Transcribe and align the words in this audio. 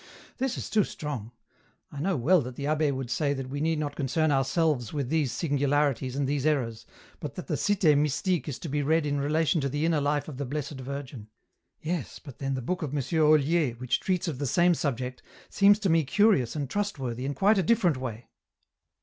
"This 0.39 0.57
is 0.57 0.67
too 0.71 0.83
strong. 0.83 1.31
I 1.91 1.99
know 2.01 2.15
well 2.17 2.41
that 2.41 2.55
the 2.55 2.63
abb^ 2.63 2.91
would 2.91 3.11
say 3.11 3.33
that 3.35 3.49
we 3.49 3.61
need 3.61 3.77
not 3.77 3.95
concern 3.95 4.31
ourselves 4.31 4.91
with 4.91 5.09
these 5.09 5.31
singularities 5.31 6.15
and 6.15 6.27
these 6.27 6.43
errors, 6.47 6.87
but 7.19 7.35
that 7.35 7.45
the 7.45 7.53
* 7.53 7.53
Cit6 7.53 7.95
Mystique' 8.03 8.47
is 8.47 8.57
to 8.57 8.67
be 8.67 8.81
read 8.81 9.05
in 9.05 9.19
relation 9.21 9.61
to 9.61 9.69
the 9.69 9.85
inner 9.85 10.01
life 10.01 10.27
of 10.27 10.37
the 10.37 10.45
Blessed 10.47 10.81
Virgin. 10.81 11.27
Yes, 11.83 12.17
but 12.17 12.39
then 12.39 12.55
the 12.55 12.63
book 12.63 12.81
of 12.81 12.91
M. 12.93 12.97
Oilier, 12.99 13.79
which 13.79 13.99
treats 13.99 14.27
of 14.27 14.39
the 14.39 14.47
same 14.47 14.73
subject, 14.73 15.21
seems 15.51 15.77
to 15.77 15.89
me 15.91 16.03
curious 16.03 16.55
and 16.55 16.67
trustworthy 16.67 17.23
in 17.23 17.35
quite 17.35 17.59
a 17.59 17.61
different 17.61 17.97
way." 17.97 18.27